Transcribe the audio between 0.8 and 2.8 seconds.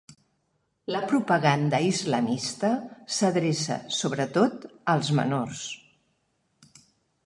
La propaganda islamista